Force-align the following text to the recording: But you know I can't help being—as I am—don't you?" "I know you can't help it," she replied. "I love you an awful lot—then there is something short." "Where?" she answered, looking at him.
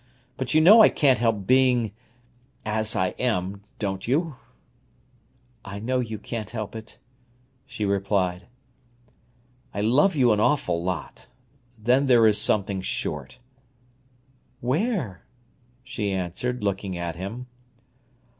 But 0.35 0.55
you 0.55 0.61
know 0.61 0.81
I 0.81 0.89
can't 0.89 1.19
help 1.19 1.45
being—as 1.45 2.95
I 2.95 3.09
am—don't 3.19 4.07
you?" 4.07 4.35
"I 5.63 5.77
know 5.77 5.99
you 5.99 6.17
can't 6.17 6.49
help 6.49 6.75
it," 6.75 6.97
she 7.67 7.85
replied. 7.85 8.47
"I 9.75 9.81
love 9.81 10.15
you 10.15 10.31
an 10.31 10.39
awful 10.39 10.83
lot—then 10.83 12.07
there 12.07 12.25
is 12.25 12.39
something 12.41 12.81
short." 12.81 13.37
"Where?" 14.59 15.23
she 15.83 16.11
answered, 16.11 16.63
looking 16.63 16.97
at 16.97 17.15
him. 17.15 17.45